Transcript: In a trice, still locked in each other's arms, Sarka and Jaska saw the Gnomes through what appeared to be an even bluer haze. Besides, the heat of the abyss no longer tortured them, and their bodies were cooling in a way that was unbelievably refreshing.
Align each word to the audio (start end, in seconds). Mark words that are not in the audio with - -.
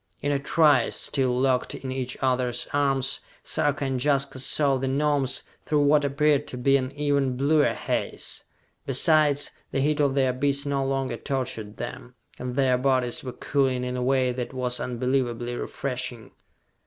In 0.19 0.31
a 0.31 0.39
trice, 0.39 0.95
still 0.95 1.39
locked 1.39 1.75
in 1.75 1.91
each 1.91 2.17
other's 2.23 2.67
arms, 2.73 3.19
Sarka 3.43 3.85
and 3.85 4.03
Jaska 4.03 4.39
saw 4.39 4.77
the 4.77 4.87
Gnomes 4.87 5.43
through 5.67 5.83
what 5.83 6.03
appeared 6.03 6.47
to 6.47 6.57
be 6.57 6.75
an 6.75 6.91
even 6.93 7.37
bluer 7.37 7.73
haze. 7.75 8.43
Besides, 8.87 9.51
the 9.69 9.79
heat 9.81 9.99
of 9.99 10.15
the 10.15 10.27
abyss 10.27 10.65
no 10.65 10.83
longer 10.83 11.17
tortured 11.17 11.77
them, 11.77 12.15
and 12.39 12.55
their 12.55 12.79
bodies 12.79 13.23
were 13.23 13.31
cooling 13.31 13.83
in 13.83 13.95
a 13.95 14.01
way 14.01 14.31
that 14.31 14.53
was 14.55 14.79
unbelievably 14.79 15.55
refreshing. 15.55 16.31